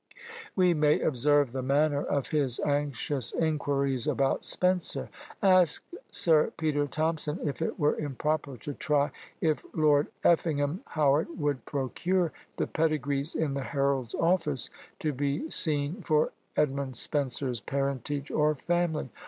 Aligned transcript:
We 0.55 0.73
may 0.73 0.99
observe 0.99 1.51
the 1.51 1.61
manner 1.61 2.03
of 2.03 2.29
his 2.29 2.59
anxious 2.61 3.33
inquiries 3.33 4.07
about 4.07 4.43
Spenser: 4.43 5.09
Ask 5.43 5.83
Sir 6.11 6.51
Peter 6.57 6.87
Thompson 6.87 7.37
if 7.47 7.61
it 7.61 7.77
were 7.77 7.95
improper 7.95 8.57
to 8.57 8.73
try 8.73 9.11
if 9.41 9.63
Lord 9.75 10.07
Effingham 10.23 10.81
Howard 10.87 11.39
would 11.39 11.65
procure 11.65 12.31
the 12.57 12.65
pedigrees 12.65 13.35
in 13.35 13.53
the 13.53 13.61
Herald's 13.61 14.15
office, 14.15 14.71
to 14.97 15.13
be 15.13 15.47
seen 15.51 16.01
for 16.01 16.31
Edmund 16.57 16.95
Spenser's 16.97 17.61
parentage 17.61 18.31
or 18.31 18.55
family? 18.55 19.11